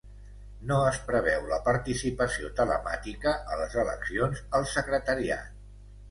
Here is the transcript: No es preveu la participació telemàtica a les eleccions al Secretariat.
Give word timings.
No 0.69 0.75
es 0.91 0.95
preveu 1.09 1.43
la 1.49 1.57
participació 1.67 2.49
telemàtica 2.59 3.33
a 3.55 3.59
les 3.59 3.75
eleccions 3.83 4.41
al 4.61 4.65
Secretariat. 4.71 5.53